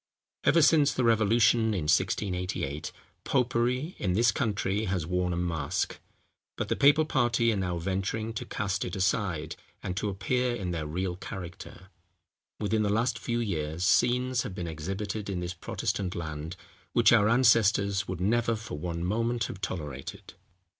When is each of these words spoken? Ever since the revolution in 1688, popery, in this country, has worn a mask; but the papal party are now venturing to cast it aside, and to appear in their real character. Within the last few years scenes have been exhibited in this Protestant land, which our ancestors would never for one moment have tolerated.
Ever 0.43 0.63
since 0.63 0.91
the 0.91 1.03
revolution 1.03 1.75
in 1.75 1.83
1688, 1.83 2.91
popery, 3.23 3.95
in 3.99 4.13
this 4.13 4.31
country, 4.31 4.85
has 4.85 5.05
worn 5.05 5.31
a 5.31 5.37
mask; 5.37 5.99
but 6.57 6.69
the 6.69 6.75
papal 6.75 7.05
party 7.05 7.53
are 7.53 7.55
now 7.55 7.77
venturing 7.77 8.33
to 8.33 8.43
cast 8.45 8.83
it 8.83 8.95
aside, 8.95 9.55
and 9.83 9.95
to 9.97 10.09
appear 10.09 10.55
in 10.55 10.71
their 10.71 10.87
real 10.87 11.15
character. 11.17 11.89
Within 12.59 12.81
the 12.81 12.89
last 12.89 13.19
few 13.19 13.37
years 13.39 13.83
scenes 13.83 14.41
have 14.41 14.55
been 14.55 14.65
exhibited 14.65 15.29
in 15.29 15.39
this 15.39 15.53
Protestant 15.53 16.15
land, 16.15 16.55
which 16.93 17.13
our 17.13 17.29
ancestors 17.29 18.07
would 18.07 18.19
never 18.19 18.55
for 18.55 18.79
one 18.79 19.03
moment 19.05 19.43
have 19.43 19.61
tolerated. 19.61 20.33